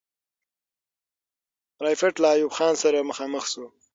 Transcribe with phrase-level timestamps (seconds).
[1.83, 3.63] رایپټ له ایوب خان سره مخامخ سو.